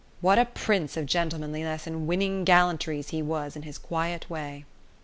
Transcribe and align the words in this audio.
What 0.19 0.39
a 0.39 0.45
prince 0.45 0.97
of 0.97 1.05
gentlemanliness 1.05 1.85
and 1.85 2.07
winning 2.07 2.43
gallantries 2.43 3.09
he 3.09 3.21
was 3.21 3.55
in 3.55 3.61
his 3.61 3.77
quiet 3.77 4.27
way! 4.31 4.65